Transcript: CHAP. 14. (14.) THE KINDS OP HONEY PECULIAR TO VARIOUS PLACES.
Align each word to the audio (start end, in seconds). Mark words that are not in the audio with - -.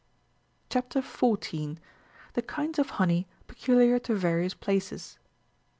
CHAP. 0.71 0.93
14. 0.93 1.03
(14.) 1.03 1.79
THE 2.33 2.41
KINDS 2.41 2.79
OP 2.79 2.87
HONEY 2.89 3.27
PECULIAR 3.45 3.99
TO 3.99 4.15
VARIOUS 4.15 4.55
PLACES. 4.55 5.19